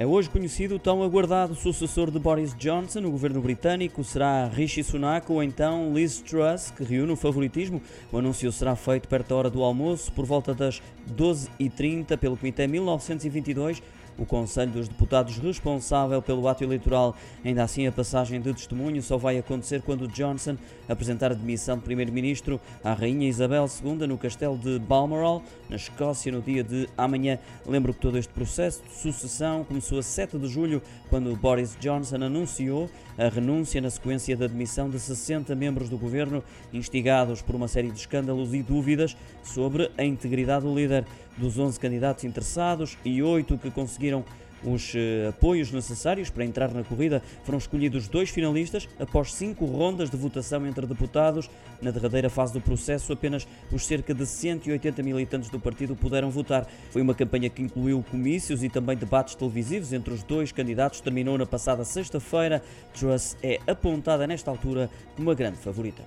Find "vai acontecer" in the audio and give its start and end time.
19.16-19.80